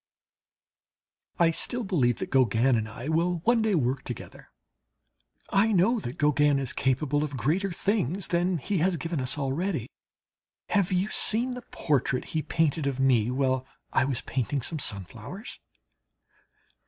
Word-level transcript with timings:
I 1.37 1.51
still 1.51 1.83
believe 1.83 2.15
that 2.17 2.31
Gauguin 2.31 2.75
and 2.75 2.89
I 2.89 3.07
will 3.07 3.41
one 3.43 3.61
day 3.61 3.75
work 3.75 4.03
together. 4.03 4.49
I 5.51 5.71
know 5.71 5.99
that 5.99 6.17
Gauguin 6.17 6.57
is 6.57 6.73
capable 6.73 7.23
of 7.23 7.37
greater 7.37 7.71
things 7.71 8.29
than 8.29 8.57
he 8.57 8.79
has 8.79 8.97
given 8.97 9.21
us 9.21 9.37
already. 9.37 9.91
Have 10.69 10.91
you 10.91 11.09
seen 11.11 11.53
the 11.53 11.61
portrait 11.69 12.29
he 12.33 12.41
painted 12.41 12.87
of 12.87 12.99
me 12.99 13.29
while 13.29 13.67
I 13.93 14.05
was 14.05 14.21
painting 14.21 14.63
some 14.63 14.79
sunflowers? 14.79 15.59